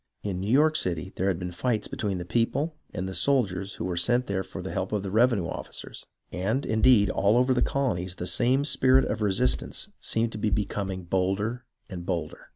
In 0.23 0.39
New 0.39 0.49
York 0.51 0.75
City, 0.77 1.13
there 1.15 1.27
had 1.27 1.37
been 1.37 1.51
fights 1.51 1.87
between 1.87 2.17
the 2.17 2.25
people 2.25 2.75
and 2.91 3.07
the 3.07 3.13
soldiers 3.13 3.75
who 3.75 3.85
were 3.85 3.95
sent 3.95 4.25
there 4.25 4.41
for 4.41 4.63
the 4.63 4.71
help 4.71 4.91
of 4.91 5.03
the 5.03 5.11
revenue 5.11 5.45
officers, 5.45 6.07
and, 6.31 6.65
indeed, 6.65 7.11
all 7.11 7.37
over 7.37 7.53
the 7.53 7.61
colonies 7.61 8.15
the 8.15 8.25
same 8.25 8.65
spirit 8.65 9.05
of 9.05 9.21
resistance 9.21 9.89
seemed 9.99 10.31
to 10.31 10.39
be 10.39 10.49
becoming 10.49 11.03
bolder 11.03 11.65
and 11.87 12.03
bolder. 12.03 12.47